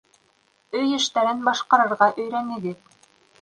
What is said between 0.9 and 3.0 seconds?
эштәрен башҡарырға өйрәнегеҙ.